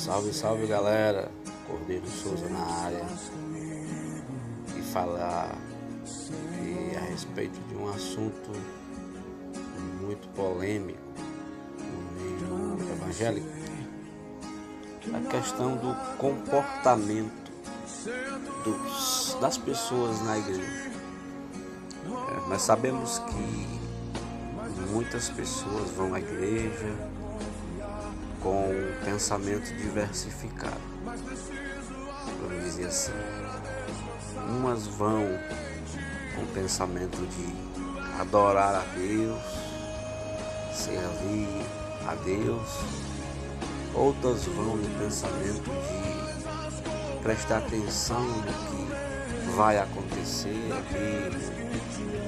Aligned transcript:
Salve, 0.00 0.32
salve 0.32 0.66
galera, 0.66 1.30
Cordeiro 1.66 2.08
Souza 2.08 2.48
na 2.48 2.64
área 2.84 3.06
e 4.74 4.80
falar 4.80 5.54
e 6.64 6.96
a 6.96 7.00
respeito 7.00 7.60
de 7.68 7.74
um 7.76 7.86
assunto 7.86 8.50
muito 10.00 10.26
polêmico 10.28 10.98
no 11.78 12.78
meio 12.78 12.92
evangélico, 12.92 13.46
a 15.12 15.30
questão 15.30 15.76
do 15.76 15.94
comportamento 16.16 17.52
dos, 18.64 19.36
das 19.38 19.58
pessoas 19.58 20.18
na 20.22 20.38
igreja. 20.38 20.92
É, 22.06 22.48
nós 22.48 22.62
sabemos 22.62 23.18
que 23.18 23.80
muitas 24.90 25.28
pessoas 25.28 25.90
vão 25.90 26.14
à 26.14 26.20
igreja 26.20 27.19
com 28.42 28.70
um 28.70 29.04
pensamento 29.04 29.74
diversificado. 29.76 30.80
Vamos 31.04 32.64
dizer 32.64 32.86
assim. 32.86 33.12
Umas 34.48 34.86
vão 34.86 35.26
com 36.34 36.42
o 36.42 36.46
pensamento 36.54 37.18
de 37.28 38.20
adorar 38.20 38.74
a 38.74 38.84
Deus, 38.94 39.42
servir 40.74 41.48
a 42.06 42.14
Deus. 42.14 42.68
Outras 43.94 44.44
vão 44.44 44.76
no 44.76 44.98
pensamento 44.98 45.64
de 45.64 47.22
prestar 47.22 47.58
atenção 47.58 48.22
no 48.22 48.42
que 48.42 49.50
vai 49.56 49.78
acontecer 49.78 50.72
aqui 50.78 51.28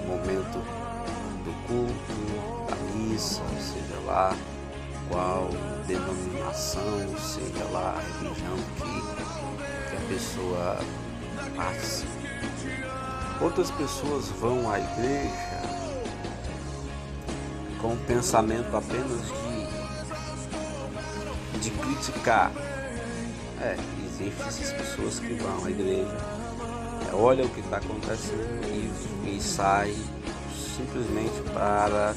no 0.01 0.06
momento 0.09 0.59
do 1.45 1.52
culto, 1.66 2.68
da 2.68 2.76
missa, 2.95 3.42
seja 3.59 4.01
lá 4.04 4.37
qual 5.09 5.48
denominação, 5.87 7.16
seja 7.19 7.65
lá 7.73 7.97
a 7.97 8.01
religião 8.19 8.56
que, 8.77 9.01
que 9.91 9.96
a 9.96 10.01
pessoa 10.09 10.79
participa. 11.57 12.23
Outras 13.41 13.71
pessoas 13.73 14.29
vão 14.29 14.71
à 14.71 14.79
igreja 14.79 15.63
com 17.80 17.95
o 17.95 17.96
pensamento 18.07 18.76
apenas 18.76 19.21
de, 21.52 21.60
de 21.60 21.71
criticar. 21.71 22.52
É, 23.60 23.76
existem 24.04 24.32
essas 24.46 24.73
pessoas 24.73 25.19
que 25.19 25.35
vão 25.35 25.65
à 25.65 25.71
igreja, 25.71 26.16
é, 27.09 27.15
olha 27.15 27.45
o 27.45 27.48
que 27.48 27.60
está 27.60 27.79
acontecendo 27.79 28.65
e, 28.69 29.37
e 29.37 29.41
sai 29.41 29.95
simplesmente 30.76 31.43
para 31.52 32.15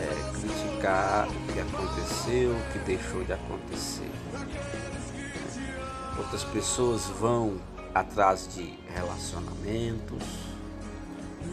é, 0.00 0.40
criticar 0.40 1.28
o 1.28 1.52
que 1.52 1.60
aconteceu, 1.60 2.52
o 2.52 2.72
que 2.72 2.78
deixou 2.80 3.22
de 3.24 3.32
acontecer. 3.32 4.10
Outras 6.16 6.44
pessoas 6.44 7.06
vão 7.20 7.60
atrás 7.94 8.48
de 8.54 8.78
relacionamentos, 8.94 10.24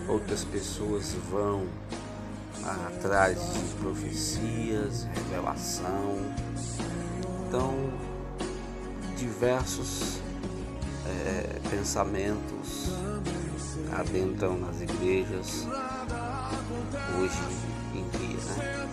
outras 0.08 0.44
pessoas 0.44 1.14
vão 1.30 1.68
atrás 2.88 3.38
de 3.54 3.74
profecias, 3.76 5.08
revelação. 5.14 6.18
Então, 7.48 7.74
diversos 9.18 10.20
é, 11.06 11.60
pensamentos 11.70 12.92
adentram 13.98 14.58
nas 14.58 14.82
igrejas 14.82 15.66
hoje 17.18 17.77
em 17.98 18.08
dia. 18.10 18.38
Né? 18.56 18.88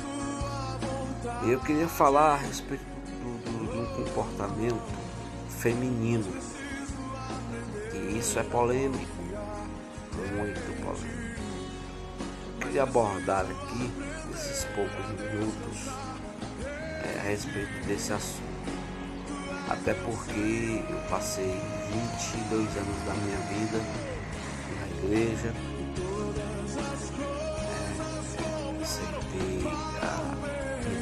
Eu 1.46 1.60
queria 1.60 1.88
falar 1.88 2.34
a 2.34 2.36
respeito 2.36 2.84
do, 2.84 3.38
do, 3.44 3.80
um 3.80 4.04
comportamento 4.04 4.82
feminino. 5.58 6.26
E 7.92 8.18
isso 8.18 8.38
é 8.38 8.42
polêmico, 8.42 9.22
muito 10.36 10.60
polêmico. 10.82 11.24
Eu 12.54 12.66
queria 12.66 12.82
abordar 12.82 13.44
aqui, 13.44 13.90
nesses 14.30 14.64
poucos 14.74 15.06
minutos, 15.20 15.88
é, 17.04 17.20
a 17.20 17.22
respeito 17.22 17.86
desse 17.86 18.12
assunto. 18.12 18.54
Até 19.68 19.94
porque 19.94 20.82
eu 20.88 20.98
passei 21.08 21.60
22 22.32 22.76
anos 22.76 23.02
da 23.06 23.14
minha 23.14 23.38
vida 23.48 23.78
na 24.80 24.86
igreja, 24.98 25.54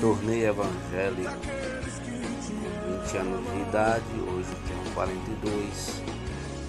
tornei 0.03 0.47
evangélico 0.47 1.31
com 1.47 3.03
20 3.05 3.17
anos 3.19 3.53
de 3.53 3.61
idade, 3.69 4.05
hoje 4.27 4.49
tenho 4.67 4.95
42. 4.95 6.03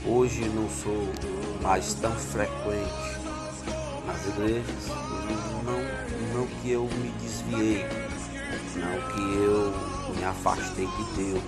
Hoje 0.05 0.47
não 0.49 0.69
sou 0.69 1.09
mais 1.59 1.95
tão 1.95 2.11
frequente 2.11 3.17
nas 4.05 4.27
igrejas, 4.27 4.88
não, 5.66 6.38
não 6.38 6.47
que 6.61 6.73
eu 6.73 6.83
me 6.83 7.09
desviei, 7.19 7.83
não 8.75 9.01
que 9.09 9.22
eu 9.43 9.73
me 10.16 10.23
afastei 10.25 10.85
de 10.85 11.03
Deus. 11.16 11.43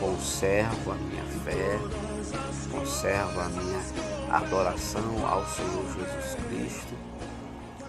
Conservo 0.00 0.90
a 0.90 0.94
minha 0.96 1.24
fé, 1.44 1.78
conservo 2.72 3.40
a 3.40 3.48
minha 3.50 3.80
adoração 4.32 5.24
ao 5.28 5.46
Senhor 5.46 5.84
Jesus 5.94 6.34
Cristo. 6.48 6.94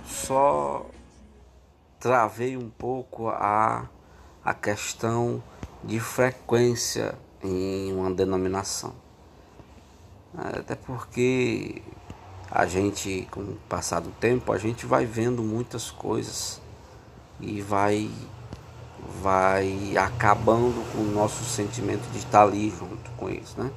Só 0.05 0.85
travei 1.99 2.55
um 2.55 2.69
pouco 2.69 3.29
a, 3.29 3.87
a 4.43 4.53
questão 4.53 5.41
de 5.83 5.99
frequência 5.99 7.17
em 7.43 7.93
uma 7.93 8.11
denominação. 8.11 8.93
Até 10.35 10.75
porque 10.75 11.81
a 12.51 12.65
gente, 12.65 13.27
com 13.31 13.41
o 13.41 13.57
passar 13.67 13.99
do 13.99 14.11
tempo, 14.11 14.51
a 14.51 14.57
gente 14.57 14.85
vai 14.85 15.05
vendo 15.05 15.41
muitas 15.41 15.89
coisas 15.89 16.61
e 17.39 17.61
vai 17.61 18.09
vai 19.21 19.95
acabando 19.95 20.83
com 20.91 20.99
o 20.99 21.11
nosso 21.11 21.43
sentimento 21.45 22.09
de 22.11 22.17
estar 22.17 22.43
ali 22.43 22.69
junto 22.69 23.09
com 23.11 23.29
eles, 23.29 23.55
né? 23.55 23.71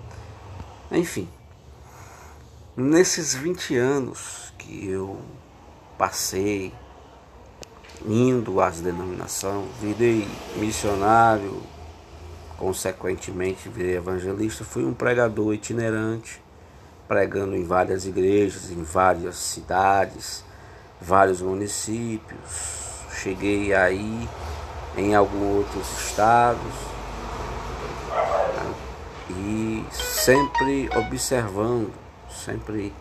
Enfim, 0.91 1.29
nesses 2.77 3.35
20 3.35 3.77
anos 3.77 4.53
que 4.59 4.89
eu 4.89 5.21
passei 5.97 6.73
indo 8.07 8.61
às 8.61 8.81
denominações, 8.81 9.67
virei 9.81 10.27
missionário, 10.57 11.63
consequentemente 12.57 13.69
virei 13.69 13.97
evangelista, 13.97 14.65
fui 14.65 14.85
um 14.85 14.95
pregador 14.95 15.55
itinerante, 15.55 16.43
pregando 17.09 17.57
em 17.57 17.65
várias 17.65 18.07
igrejas, 18.07 18.71
em 18.71 18.83
várias 18.83 19.37
cidades, 19.37 20.45
vários 21.01 21.41
municípios. 21.41 22.81
Cheguei 23.23 23.75
aí 23.75 24.29
em 24.97 25.15
alguns 25.15 25.57
outros 25.59 26.07
estados 26.07 26.73
e 29.31 29.85
sempre 29.91 30.89
observando, 30.97 31.93
sempre 32.31 32.93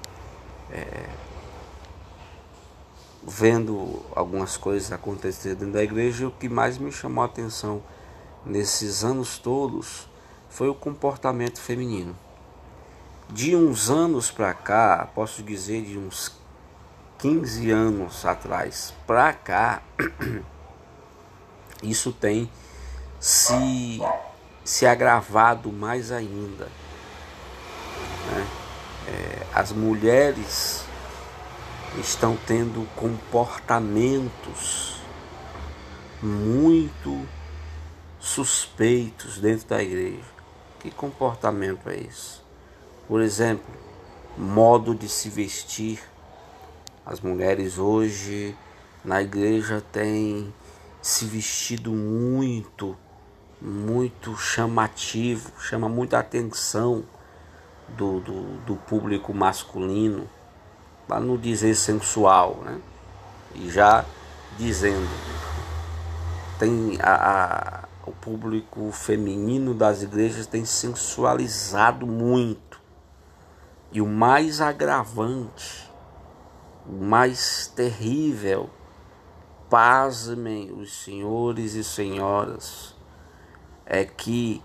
é, 0.72 1.06
vendo 3.24 4.02
algumas 4.16 4.58
coisas 4.58 4.92
acontecer 4.92 5.56
dentro 5.56 5.74
da 5.74 5.84
igreja, 5.84 6.28
o 6.28 6.32
que 6.32 6.48
mais 6.48 6.78
me 6.78 6.92
chamou 6.92 7.24
a 7.24 7.26
atenção 7.26 7.82
nesses 8.46 9.04
anos 9.04 9.38
todos 9.38 10.08
foi 10.50 10.70
o 10.70 10.76
comportamento 10.76 11.60
feminino. 11.60 12.16
De 13.30 13.56
uns 13.56 13.90
anos 13.90 14.32
para 14.32 14.54
cá, 14.54 15.08
posso 15.14 15.44
dizer 15.44 15.84
de 15.84 15.98
uns 15.98 16.36
15 17.20 17.70
anos 17.70 18.26
atrás 18.26 18.94
para 19.06 19.32
cá, 19.34 19.84
isso 21.84 22.12
tem 22.12 22.50
se, 23.20 24.00
se 24.64 24.86
agravado 24.86 25.72
mais 25.72 26.12
ainda. 26.12 26.66
Né? 28.26 28.48
É, 29.08 29.46
as 29.54 29.72
mulheres 29.72 30.89
estão 31.98 32.38
tendo 32.46 32.88
comportamentos 32.96 35.02
muito 36.22 37.26
suspeitos 38.20 39.40
dentro 39.40 39.68
da 39.68 39.82
igreja. 39.82 40.38
Que 40.80 40.92
comportamento 40.92 41.90
é 41.90 41.98
esse? 41.98 42.40
Por 43.08 43.22
exemplo, 43.22 43.74
modo 44.38 44.94
de 44.94 45.10
se 45.10 45.30
vestir. 45.30 46.00
As 47.06 47.22
mulheres 47.22 47.78
hoje 47.78 48.56
na 49.04 49.22
igreja 49.22 49.84
têm 49.92 50.54
se 51.02 51.26
vestido 51.26 51.92
muito, 51.92 52.96
muito 53.62 54.38
chamativo, 54.38 55.52
chama 55.60 55.90
muita 55.90 56.20
atenção 56.20 57.04
do, 57.98 58.20
do, 58.20 58.42
do 58.66 58.76
público 58.76 59.34
masculino 59.34 60.30
para 61.10 61.20
não 61.20 61.36
dizer 61.36 61.76
sensual, 61.76 62.62
né? 62.64 62.80
E 63.56 63.70
já 63.70 64.06
dizendo, 64.58 65.10
tem 66.58 66.98
a, 67.02 67.84
a 67.84 67.90
o 68.10 68.12
público 68.12 68.92
feminino 68.92 69.74
das 69.74 70.02
igrejas 70.02 70.48
tem 70.48 70.66
sensualizado 70.66 72.08
muito. 72.08 72.82
E 73.92 74.02
o 74.02 74.08
mais 74.08 74.60
agravante, 74.60 75.90
o 76.88 77.04
mais 77.04 77.72
terrível, 77.76 78.70
pasmem 79.70 80.72
os 80.72 81.04
senhores 81.04 81.76
e 81.76 81.84
senhoras, 81.84 82.96
é 83.86 84.04
que 84.06 84.64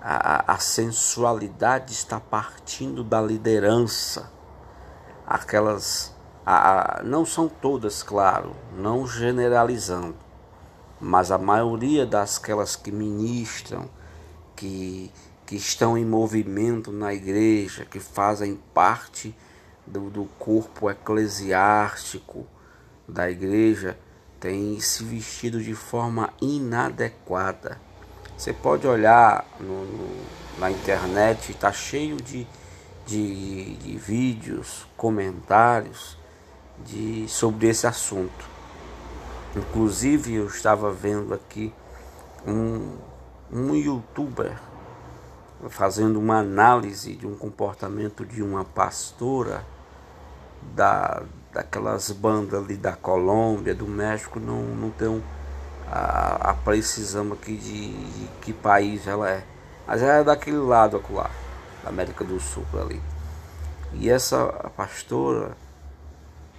a, 0.00 0.52
a 0.52 0.58
sensualidade 0.58 1.92
está 1.92 2.20
partindo 2.20 3.02
da 3.02 3.20
liderança. 3.20 4.30
Aquelas, 5.30 6.14
a, 6.44 7.00
a, 7.00 7.02
não 7.02 7.26
são 7.26 7.50
todas, 7.50 8.02
claro, 8.02 8.56
não 8.74 9.06
generalizando, 9.06 10.16
mas 10.98 11.30
a 11.30 11.36
maioria 11.36 12.06
dasquelas 12.06 12.74
que 12.74 12.90
ministram, 12.90 13.90
que, 14.56 15.12
que 15.44 15.54
estão 15.54 15.98
em 15.98 16.04
movimento 16.04 16.90
na 16.90 17.12
igreja, 17.12 17.84
que 17.84 18.00
fazem 18.00 18.58
parte 18.72 19.36
do, 19.86 20.08
do 20.08 20.24
corpo 20.38 20.88
eclesiástico 20.88 22.46
da 23.06 23.30
igreja, 23.30 23.98
têm 24.40 24.80
se 24.80 25.04
vestido 25.04 25.62
de 25.62 25.74
forma 25.74 26.32
inadequada. 26.40 27.78
Você 28.34 28.54
pode 28.54 28.86
olhar 28.86 29.44
no, 29.60 29.84
no, 29.84 30.24
na 30.58 30.70
internet, 30.70 31.52
está 31.52 31.70
cheio 31.70 32.16
de, 32.16 32.46
de, 33.06 33.74
de 33.76 33.98
vídeos, 33.98 34.87
comentários 34.98 36.18
de, 36.84 37.26
sobre 37.28 37.68
esse 37.68 37.86
assunto. 37.86 38.44
Inclusive 39.56 40.34
eu 40.34 40.46
estava 40.46 40.92
vendo 40.92 41.32
aqui 41.32 41.72
um, 42.46 42.96
um 43.50 43.74
youtuber 43.74 44.58
fazendo 45.68 46.18
uma 46.18 46.38
análise 46.38 47.14
de 47.14 47.26
um 47.26 47.34
comportamento 47.34 48.26
de 48.26 48.42
uma 48.42 48.64
pastora 48.64 49.64
da, 50.74 51.22
daquelas 51.52 52.10
bandas 52.10 52.62
ali 52.62 52.76
da 52.76 52.92
Colômbia, 52.92 53.74
do 53.74 53.86
México, 53.86 54.38
não, 54.38 54.62
não 54.62 54.90
tenho 54.90 55.22
a, 55.90 56.50
a 56.50 56.54
precisão 56.54 57.32
aqui 57.32 57.56
de, 57.56 57.88
de, 57.88 58.28
que 58.40 58.52
país 58.52 59.06
ela 59.06 59.30
é. 59.30 59.44
Mas 59.86 60.02
ela 60.02 60.18
é 60.18 60.24
daquele 60.24 60.58
lado 60.58 61.02
lá, 61.10 61.30
da 61.82 61.88
América 61.88 62.24
do 62.24 62.38
Sul 62.38 62.64
ali. 62.80 63.00
E 63.92 64.08
essa 64.10 64.46
pastora, 64.76 65.56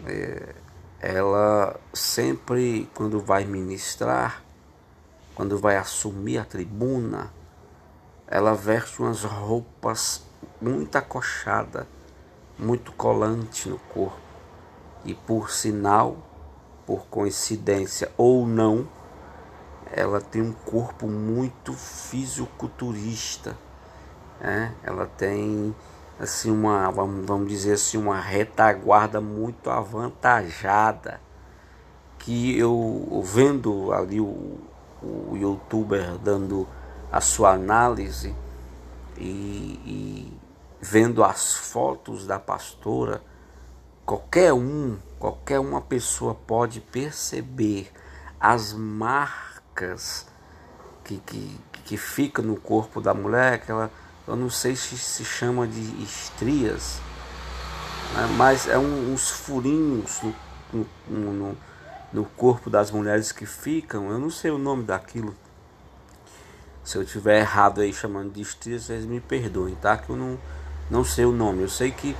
é, 0.05 0.55
ela 0.99 1.79
sempre, 1.93 2.89
quando 2.93 3.19
vai 3.21 3.45
ministrar, 3.45 4.43
quando 5.35 5.57
vai 5.57 5.77
assumir 5.77 6.37
a 6.39 6.45
tribuna, 6.45 7.31
ela 8.27 8.53
veste 8.53 9.01
umas 9.01 9.23
roupas 9.23 10.23
muito 10.61 10.95
acochadas, 10.95 11.85
muito 12.57 12.91
colante 12.91 13.69
no 13.69 13.79
corpo. 13.79 14.19
E 15.05 15.13
por 15.13 15.49
sinal, 15.49 16.17
por 16.85 17.05
coincidência 17.05 18.11
ou 18.17 18.45
não, 18.45 18.87
ela 19.91 20.19
tem 20.19 20.41
um 20.41 20.51
corpo 20.51 21.07
muito 21.07 21.73
fisiculturista. 21.73 23.55
Né? 24.39 24.75
Ela 24.83 25.05
tem 25.05 25.73
assim 26.19 26.51
uma 26.51 26.91
vamos, 26.91 27.47
dizer 27.47 27.73
assim 27.73 27.97
uma 27.97 28.19
retaguarda 28.19 29.21
muito 29.21 29.69
avantajada 29.69 31.21
que 32.17 32.57
eu 32.57 33.23
vendo 33.23 33.93
ali 33.93 34.19
o, 34.19 34.59
o 35.01 35.37
youtuber 35.37 36.17
dando 36.17 36.67
a 37.09 37.21
sua 37.21 37.53
análise 37.53 38.35
e, 39.17 39.79
e 39.85 40.39
vendo 40.81 41.23
as 41.23 41.55
fotos 41.55 42.27
da 42.27 42.37
pastora 42.37 43.23
qualquer 44.05 44.51
um 44.51 44.97
qualquer 45.17 45.59
uma 45.59 45.79
pessoa 45.79 46.35
pode 46.35 46.81
perceber 46.81 47.89
as 48.37 48.73
marcas 48.73 50.27
que, 51.05 51.17
que, 51.19 51.59
que 51.85 51.97
fica 51.97 52.41
no 52.41 52.57
corpo 52.57 52.99
da 52.99 53.13
mulher 53.13 53.53
aquela 53.53 53.89
eu 54.29 54.35
não 54.35 54.49
sei 54.49 54.75
se 54.75 54.95
se 54.95 55.25
chama 55.25 55.67
de 55.67 56.03
estrias, 56.03 57.01
né? 58.13 58.27
mas 58.37 58.67
é 58.67 58.77
um, 58.77 59.11
uns 59.11 59.27
furinhos 59.27 60.21
no, 60.21 60.85
no, 61.07 61.33
no, 61.33 61.57
no, 62.13 62.25
corpo 62.25 62.69
das 62.69 62.91
mulheres 62.91 63.31
que 63.31 63.47
ficam, 63.47 64.11
eu 64.11 64.19
não 64.19 64.29
sei 64.29 64.51
o 64.51 64.59
nome 64.59 64.83
daquilo. 64.83 65.35
Se 66.83 66.95
eu 66.95 67.03
tiver 67.03 67.39
errado 67.39 67.81
aí 67.81 67.91
chamando 67.91 68.31
de 68.31 68.41
estrias, 68.41 68.83
vocês 68.83 69.03
me 69.03 69.19
perdoem, 69.19 69.73
tá? 69.75 69.97
Que 69.97 70.11
eu 70.11 70.15
não, 70.15 70.39
não 70.91 71.03
sei 71.03 71.25
o 71.25 71.31
nome. 71.31 71.63
Eu 71.63 71.69
sei 71.69 71.91
que, 71.91 72.15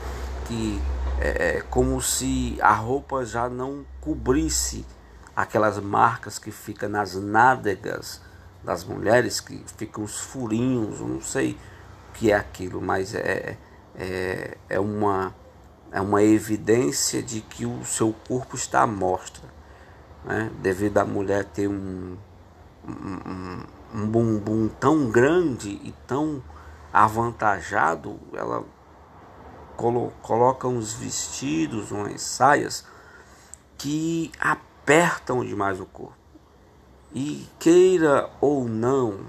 que 0.45 0.81
é, 1.19 1.57
é 1.57 1.61
como 1.61 2.01
se 2.01 2.57
a 2.59 2.73
roupa 2.73 3.23
já 3.23 3.47
não 3.47 3.85
cobrisse 4.01 4.83
aquelas 5.35 5.79
marcas 5.79 6.39
que 6.39 6.51
ficam 6.51 6.89
nas 6.89 7.13
nádegas 7.15 8.19
das 8.63 8.83
mulheres, 8.83 9.39
que 9.39 9.63
ficam 9.77 10.03
os 10.03 10.19
furinhos, 10.19 10.99
eu 10.99 11.07
não 11.07 11.21
sei 11.21 11.57
que 12.13 12.31
é 12.31 12.35
aquilo, 12.35 12.81
mas 12.81 13.15
é, 13.15 13.57
é, 13.95 14.57
é, 14.69 14.79
uma, 14.79 15.33
é 15.91 16.01
uma 16.01 16.23
evidência 16.23 17.21
de 17.21 17.41
que 17.41 17.65
o 17.65 17.83
seu 17.85 18.13
corpo 18.27 18.55
está 18.55 18.81
à 18.81 18.87
mostra. 18.87 19.47
Né? 20.25 20.51
Devido 20.61 20.97
à 20.97 21.05
mulher 21.05 21.45
ter 21.45 21.67
um, 21.67 22.17
um, 22.87 23.63
um 23.93 24.07
bumbum 24.07 24.67
tão 24.67 25.09
grande 25.09 25.69
e 25.69 25.93
tão 26.05 26.43
avantajado, 26.91 28.19
ela 28.33 28.65
colo, 29.79 30.11
coloca 30.21 30.67
uns 30.67 30.93
vestidos, 30.93 31.91
umas 31.91 32.21
saias 32.21 32.85
que 33.77 34.31
apertam 34.39 35.45
demais 35.45 35.79
o 35.79 35.85
corpo. 35.85 36.17
E 37.13 37.47
queira 37.57 38.29
ou 38.41 38.65
não, 38.65 39.21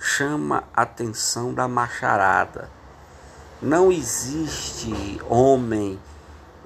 chama 0.00 0.64
a 0.74 0.82
atenção 0.82 1.52
da 1.52 1.68
macharada. 1.68 2.70
Não 3.60 3.92
existe 3.92 5.20
homem 5.28 5.98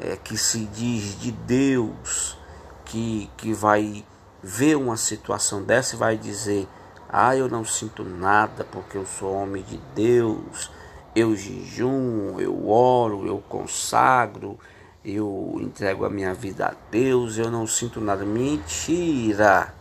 é, 0.01 0.17
que 0.17 0.39
se 0.39 0.65
diz 0.67 1.19
de 1.19 1.33
Deus 1.33 2.39
que, 2.85 3.29
que 3.37 3.53
vai 3.53 4.05
ver 4.41 4.77
uma 4.77 4.97
situação 4.97 5.63
dessa 5.63 5.97
e 5.97 5.99
vai 5.99 6.17
dizer: 6.17 6.69
Ah, 7.09 7.37
eu 7.37 7.49
não 7.49 7.65
sinto 7.65 8.05
nada 8.05 8.65
porque 8.65 8.97
eu 8.97 9.05
sou 9.05 9.35
homem 9.35 9.65
de 9.65 9.79
Deus, 9.95 10.71
eu 11.17 11.35
jejum, 11.35 12.39
eu 12.39 12.69
oro, 12.69 13.27
eu 13.27 13.43
consagro, 13.49 14.57
eu 15.05 15.59
entrego 15.61 16.05
a 16.05 16.11
minha 16.11 16.33
vida 16.33 16.67
a 16.67 16.75
Deus, 16.91 17.37
eu 17.39 17.51
não 17.51 17.67
sinto 17.67 18.01
nada. 18.01 18.25
Mentira! 18.25 19.75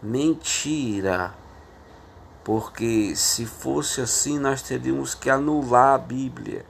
Mentira! 0.00 1.39
Porque 2.44 3.14
se 3.14 3.46
fosse 3.46 4.00
assim 4.00 4.36
nós 4.38 4.62
teríamos 4.62 5.14
que 5.14 5.28
anular 5.28 5.94
a 5.94 5.98
Bíblia, 5.98 6.64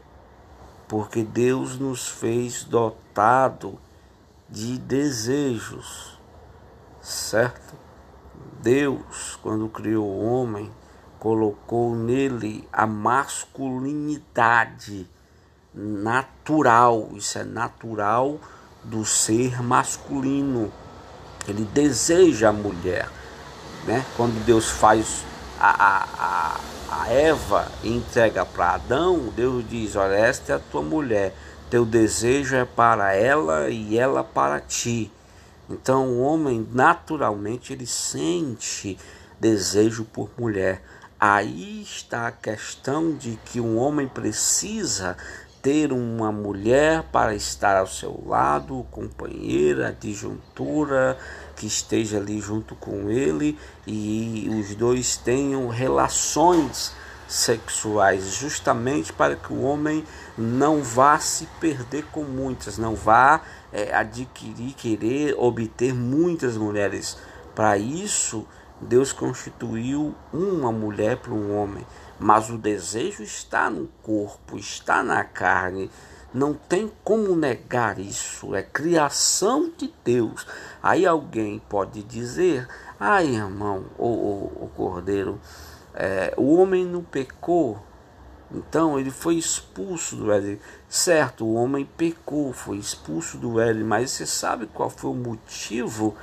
porque 0.89 1.23
Deus 1.23 1.79
nos 1.79 2.09
fez 2.09 2.65
dotado 2.65 3.79
de 4.49 4.77
desejos, 4.79 6.19
certo? 7.01 7.79
Deus, 8.61 9.39
quando 9.43 9.69
criou 9.69 10.07
o 10.07 10.25
homem, 10.25 10.69
colocou 11.19 11.95
nele 11.95 12.67
a 12.73 12.87
masculinidade 12.87 15.07
natural, 15.73 17.11
isso 17.15 17.39
é 17.39 17.45
natural 17.45 18.41
do 18.83 19.05
ser 19.05 19.63
masculino. 19.63 20.73
Ele 21.47 21.65
deseja 21.65 22.49
a 22.49 22.53
mulher, 22.53 23.09
né? 23.87 24.05
Quando 24.17 24.45
Deus 24.45 24.69
faz 24.69 25.25
a, 25.61 26.61
a, 26.91 27.03
a 27.03 27.13
Eva 27.13 27.71
entrega 27.85 28.47
para 28.47 28.75
Adão, 28.75 29.29
Deus 29.37 29.65
diz: 29.69 29.95
Olha, 29.95 30.15
esta 30.15 30.53
é 30.53 30.57
a 30.57 30.59
tua 30.59 30.83
mulher, 30.83 31.35
teu 31.69 31.85
desejo 31.85 32.57
é 32.57 32.65
para 32.65 33.15
ela 33.15 33.69
e 33.69 33.99
ela 33.99 34.25
para 34.25 34.59
ti. 34.61 35.13
Então 35.69 36.09
o 36.09 36.21
homem 36.23 36.67
naturalmente 36.73 37.73
ele 37.73 37.87
sente 37.87 38.99
desejo 39.39 40.05
por 40.05 40.31
mulher. 40.37 40.83
Aí 41.19 41.83
está 41.83 42.29
a 42.29 42.33
questão 42.33 43.13
de 43.13 43.39
que 43.45 43.61
um 43.61 43.79
homem 43.79 44.09
precisa 44.09 45.17
ter 45.63 45.93
uma 45.93 46.33
mulher 46.33 47.03
para 47.13 47.35
estar 47.35 47.77
ao 47.77 47.87
seu 47.87 48.23
lado, 48.27 48.87
companheira, 48.91 49.97
disjuntura, 49.99 51.19
que 51.57 51.67
esteja 51.67 52.17
ali 52.17 52.41
junto 52.41 52.75
com 52.75 53.11
ele 53.11 53.59
e 53.87 54.49
os 54.51 54.75
dois 54.75 55.17
tenham 55.17 55.69
relações 55.69 56.93
sexuais, 57.29 58.33
justamente 58.33 59.13
para 59.13 59.37
que 59.37 59.53
o 59.53 59.63
homem 59.63 60.05
não 60.37 60.83
vá 60.83 61.19
se 61.19 61.47
perder 61.61 62.05
com 62.07 62.25
muitas, 62.25 62.77
não 62.77 62.95
vá 62.97 63.43
é, 63.73 63.95
adquirir, 63.95 64.75
querer 64.75 65.35
obter 65.39 65.95
muitas 65.95 66.57
mulheres. 66.57 67.17
Para 67.55 67.79
isso, 67.79 68.47
Deus 68.81 69.13
constituiu 69.13 70.15
uma 70.33 70.73
mulher 70.73 71.19
para 71.19 71.33
um 71.33 71.57
homem, 71.57 71.87
mas 72.21 72.51
o 72.51 72.59
desejo 72.59 73.23
está 73.23 73.71
no 73.71 73.89
corpo, 74.03 74.59
está 74.59 75.03
na 75.03 75.25
carne. 75.25 75.91
Não 76.33 76.53
tem 76.53 76.93
como 77.03 77.35
negar 77.35 77.99
isso, 77.99 78.55
é 78.55 78.63
criação 78.63 79.73
de 79.77 79.93
Deus. 80.05 80.47
Aí 80.83 81.07
alguém 81.07 81.59
pode 81.69 82.03
dizer: 82.03 82.69
ai, 83.01 83.35
irmão, 83.35 83.87
o, 83.99 84.07
o, 84.07 84.65
o 84.65 84.71
cordeiro, 84.77 85.41
é, 85.95 86.33
o 86.37 86.55
homem 86.55 86.85
não 86.85 87.03
pecou, 87.03 87.83
então 88.53 88.99
ele 88.99 89.11
foi 89.11 89.37
expulso 89.37 90.15
do 90.15 90.31
Éden. 90.31 90.61
Certo, 90.89 91.45
o 91.45 91.55
homem 91.55 91.89
pecou, 91.97 92.53
foi 92.53 92.77
expulso 92.77 93.39
do 93.39 93.59
Éden, 93.59 93.83
mas 93.83 94.11
você 94.11 94.27
sabe 94.27 94.67
qual 94.67 94.91
foi 94.91 95.11
o 95.11 95.15
motivo? 95.15 96.15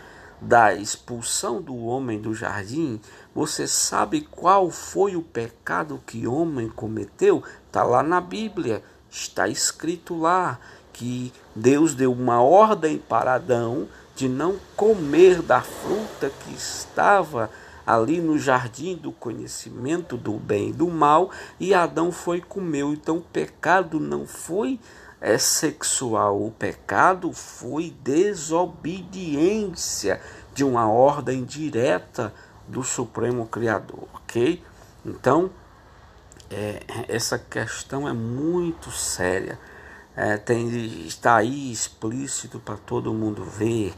da 0.42 0.74
expulsão 0.74 1.62
do 1.62 1.76
homem 1.76 2.22
do 2.22 2.34
jardim, 2.34 3.02
você 3.38 3.68
sabe 3.68 4.22
qual 4.22 4.72
foi 4.72 5.16
o 5.16 5.22
pecado 5.22 6.02
que 6.08 6.26
homem 6.26 6.68
cometeu? 6.68 7.44
Está 7.68 7.84
lá 7.84 8.02
na 8.02 8.20
Bíblia, 8.20 8.82
está 9.12 9.48
escrito 9.48 10.18
lá 10.18 10.60
que 10.92 11.32
Deus 11.56 11.94
deu 11.94 12.12
uma 12.12 12.42
ordem 12.42 12.98
para 12.98 13.36
Adão 13.36 13.88
de 14.16 14.28
não 14.28 14.56
comer 14.76 15.44
da 15.44 15.62
fruta 15.62 16.32
que 16.32 16.56
estava 16.56 17.52
ali 17.86 18.20
no 18.20 18.40
jardim 18.40 18.96
do 18.96 19.12
conhecimento 19.12 20.18
do 20.18 20.34
bem 20.34 20.70
e 20.70 20.74
do 20.74 20.88
mal, 20.88 21.30
e 21.60 21.76
Adão 21.76 22.12
foi 22.12 22.42
comeu. 22.42 22.92
Então 22.92 23.18
o 23.18 23.22
pecado 23.22 24.00
não 24.00 24.26
foi 24.26 24.80
é 25.22 25.38
sexual. 25.38 26.44
O 26.44 26.50
pecado 26.50 27.32
foi 27.32 27.96
desobediência 28.02 30.20
de 30.56 30.64
uma 30.64 30.90
ordem 30.90 31.46
direta 31.46 32.34
do 32.68 32.84
Supremo 32.84 33.48
Criador, 33.48 34.08
ok? 34.14 34.64
Então, 35.06 35.50
é, 36.50 36.84
essa 37.08 37.38
questão 37.38 38.08
é 38.08 38.14
muito 38.14 38.92
séria. 38.92 39.60
É, 40.16 40.36
tem, 40.38 40.68
está 41.06 41.36
aí 41.36 41.72
explícito 41.72 42.60
para 42.60 42.76
todo 42.76 43.14
mundo 43.14 43.44
ver 43.44 43.94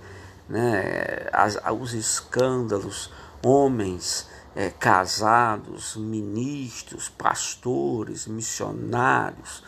né, 0.50 1.28
as, 1.32 1.58
os 1.80 1.94
escândalos, 1.94 3.12
homens 3.44 4.28
é, 4.56 4.70
casados, 4.70 5.96
ministros, 5.96 7.08
pastores, 7.08 8.28
missionários, 8.28 9.64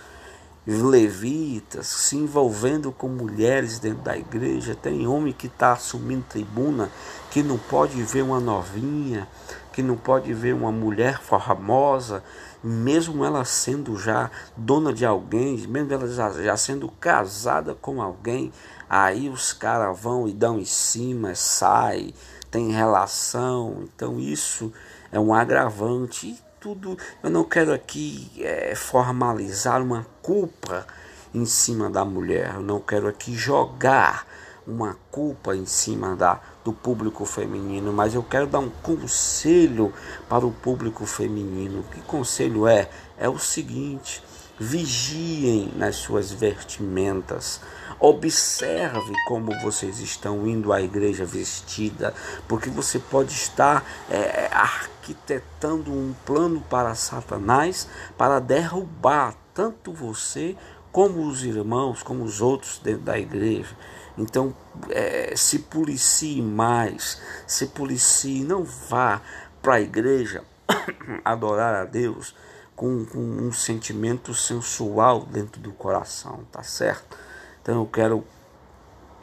levitas 0.65 1.87
se 1.87 2.15
envolvendo 2.15 2.91
com 2.91 3.07
mulheres 3.07 3.79
dentro 3.79 4.03
da 4.03 4.17
igreja. 4.17 4.75
Tem 4.75 5.07
homem 5.07 5.33
que 5.33 5.47
está 5.47 5.73
assumindo 5.73 6.25
tribuna, 6.29 6.91
que 7.31 7.41
não 7.41 7.57
pode 7.57 8.01
ver 8.03 8.21
uma 8.21 8.39
novinha, 8.39 9.27
que 9.73 9.81
não 9.81 9.97
pode 9.97 10.33
ver 10.33 10.53
uma 10.53 10.71
mulher 10.71 11.19
famosa, 11.19 12.23
mesmo 12.63 13.25
ela 13.25 13.43
sendo 13.43 13.97
já 13.97 14.29
dona 14.55 14.93
de 14.93 15.05
alguém, 15.05 15.57
mesmo 15.67 15.93
ela 15.93 16.07
já, 16.07 16.29
já 16.29 16.55
sendo 16.55 16.87
casada 16.89 17.73
com 17.73 18.01
alguém. 18.01 18.51
Aí 18.89 19.29
os 19.29 19.53
caras 19.53 19.99
vão 19.99 20.27
e 20.27 20.33
dão 20.33 20.59
em 20.59 20.65
cima, 20.65 21.33
sai, 21.33 22.13
tem 22.51 22.71
relação. 22.71 23.83
Então 23.83 24.19
isso 24.19 24.71
é 25.11 25.19
um 25.19 25.33
agravante 25.33 26.37
tudo. 26.61 26.95
Eu 27.23 27.29
não 27.31 27.43
quero 27.43 27.73
aqui 27.73 28.31
é, 28.37 28.75
formalizar 28.75 29.81
uma 29.81 30.05
culpa 30.21 30.85
em 31.33 31.43
cima 31.43 31.89
da 31.89 32.05
mulher. 32.05 32.53
Eu 32.53 32.61
não 32.61 32.79
quero 32.79 33.07
aqui 33.07 33.33
jogar 33.35 34.27
uma 34.65 34.95
culpa 35.09 35.55
em 35.55 35.65
cima 35.65 36.15
da, 36.15 36.39
do 36.63 36.71
público 36.71 37.25
feminino, 37.25 37.91
mas 37.91 38.13
eu 38.13 38.21
quero 38.21 38.45
dar 38.45 38.59
um 38.59 38.69
conselho 38.69 39.91
para 40.29 40.45
o 40.45 40.51
público 40.51 41.03
feminino. 41.07 41.83
Que 41.91 41.99
conselho 42.01 42.67
é? 42.67 42.87
É 43.17 43.27
o 43.27 43.39
seguinte: 43.39 44.23
vigiem 44.61 45.73
nas 45.75 45.95
suas 45.95 46.31
vestimentas. 46.31 47.59
Observe 47.99 49.11
como 49.27 49.59
vocês 49.59 49.99
estão 49.99 50.47
indo 50.47 50.71
à 50.71 50.79
igreja 50.79 51.25
vestida, 51.25 52.13
porque 52.47 52.69
você 52.69 52.99
pode 52.99 53.33
estar 53.33 53.83
é, 54.07 54.47
arquitetando 54.51 55.91
um 55.91 56.13
plano 56.23 56.61
para 56.69 56.93
Satanás 56.93 57.87
para 58.15 58.39
derrubar 58.39 59.33
tanto 59.51 59.91
você 59.91 60.55
como 60.91 61.25
os 61.25 61.43
irmãos, 61.43 62.03
como 62.03 62.23
os 62.23 62.39
outros 62.39 62.77
dentro 62.83 63.01
da 63.01 63.17
igreja. 63.17 63.75
Então, 64.15 64.53
é, 64.89 65.33
se 65.35 65.57
policie 65.57 66.39
mais, 66.39 67.19
se 67.47 67.65
policie, 67.67 68.43
não 68.43 68.63
vá 68.63 69.21
para 69.59 69.75
a 69.75 69.81
igreja 69.81 70.43
adorar 71.25 71.73
a 71.73 71.85
Deus 71.85 72.35
com, 72.81 73.05
com, 73.05 73.19
um 73.19 73.53
sentimento 73.53 74.33
sensual 74.33 75.23
dentro 75.27 75.61
do 75.61 75.71
coração, 75.71 76.39
tá 76.51 76.63
certo? 76.63 77.15
Então 77.61 77.75
eu 77.75 77.85
quero 77.85 78.25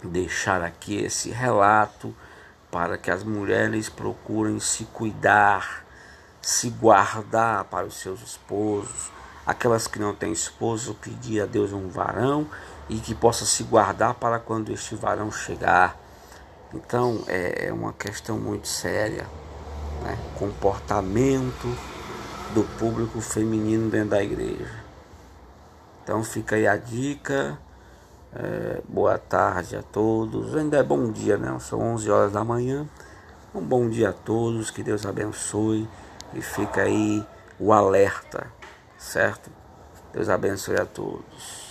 deixar 0.04 0.62
aqui 0.62 0.94
esse 0.94 1.30
relato 1.30 2.14
para 2.70 2.96
que 2.96 3.10
as 3.10 3.24
mulheres 3.24 3.88
procurem 3.88 4.60
se 4.60 4.84
cuidar, 4.84 5.84
se 6.40 6.70
guardar 6.70 7.64
para 7.64 7.84
os 7.84 7.94
seus 7.94 8.22
esposos. 8.22 9.10
Aquelas 9.44 9.88
que 9.88 9.98
não 9.98 10.14
têm 10.14 10.30
esposo, 10.30 10.94
pedir 10.94 11.40
a 11.40 11.46
Deus 11.46 11.72
um 11.72 11.88
varão 11.88 12.46
e 12.88 13.00
que 13.00 13.12
possa 13.12 13.44
se 13.44 13.64
guardar 13.64 14.14
para 14.14 14.38
quando 14.38 14.70
este 14.70 14.94
varão 14.94 15.32
chegar. 15.32 15.98
Então 16.72 17.24
é, 17.26 17.66
é 17.66 17.72
uma 17.72 17.92
questão 17.92 18.38
muito 18.38 18.68
séria. 18.68 19.26
Né? 20.04 20.16
Comportamento 20.38 21.97
do 22.54 22.64
público 22.78 23.20
feminino 23.20 23.90
dentro 23.90 24.10
da 24.10 24.22
igreja. 24.22 24.70
Então 26.02 26.24
fica 26.24 26.56
aí 26.56 26.66
a 26.66 26.76
dica. 26.76 27.58
É, 28.34 28.80
boa 28.88 29.18
tarde 29.18 29.76
a 29.76 29.82
todos. 29.82 30.56
Ainda 30.56 30.78
é 30.78 30.82
bom 30.82 31.10
dia, 31.10 31.36
né? 31.36 31.56
São 31.60 31.80
11 31.80 32.10
horas 32.10 32.32
da 32.32 32.44
manhã. 32.44 32.86
Um 33.54 33.60
bom 33.60 33.88
dia 33.88 34.10
a 34.10 34.12
todos. 34.12 34.70
Que 34.70 34.82
Deus 34.82 35.04
abençoe. 35.04 35.88
E 36.34 36.40
fica 36.40 36.82
aí 36.82 37.24
o 37.58 37.72
alerta, 37.72 38.46
certo? 38.96 39.50
Deus 40.12 40.28
abençoe 40.28 40.76
a 40.76 40.86
todos. 40.86 41.67